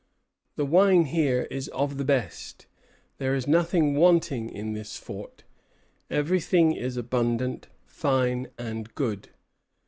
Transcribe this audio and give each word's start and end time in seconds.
"The 0.55 0.65
wine 0.65 1.05
here 1.05 1.43
is 1.51 1.67
of 1.67 1.99
the 1.99 2.03
best; 2.03 2.65
there 3.19 3.35
is 3.35 3.45
nothing 3.45 3.93
wanting 3.95 4.49
in 4.49 4.73
this 4.73 4.97
fort; 4.97 5.43
everything 6.09 6.71
is 6.71 6.97
abundant, 6.97 7.67
fine, 7.85 8.47
and 8.57 8.95
good." 8.95 9.29